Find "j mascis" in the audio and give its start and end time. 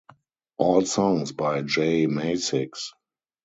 1.61-2.87